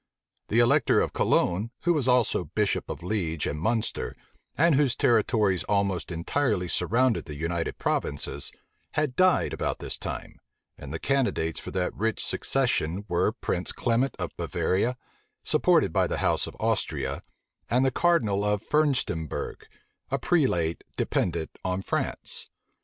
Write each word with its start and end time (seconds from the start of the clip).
The 0.47 0.57
elector 0.57 0.99
of 0.99 1.13
Cologne, 1.13 1.69
who 1.81 1.93
was 1.93 2.07
also 2.07 2.45
bishop 2.45 2.89
of 2.89 3.03
Liege 3.03 3.45
and 3.45 3.59
Munster, 3.59 4.15
and 4.57 4.73
whose 4.73 4.95
territories 4.95 5.63
almost 5.65 6.11
entirely 6.11 6.67
surrounded 6.67 7.25
the 7.25 7.35
United 7.35 7.77
Provinces, 7.77 8.51
had 8.93 9.15
died 9.15 9.53
about 9.53 9.77
this 9.77 9.99
time; 9.99 10.39
and 10.75 10.91
the 10.91 10.97
candidates 10.97 11.59
for 11.59 11.69
that 11.69 11.93
rich 11.93 12.25
succession 12.25 13.05
were 13.09 13.31
Prince 13.31 13.71
Clement 13.73 14.15
of 14.17 14.35
Bavaria, 14.37 14.97
supported 15.43 15.93
by 15.93 16.07
the 16.07 16.17
house 16.17 16.47
of 16.47 16.57
Austria, 16.59 17.21
and 17.69 17.85
the 17.85 17.91
cardinal 17.91 18.43
of 18.43 18.63
Furstemberg, 18.63 19.67
a 20.09 20.17
prelate 20.17 20.83
dependent 20.97 21.51
on 21.63 21.83
France. 21.83 22.49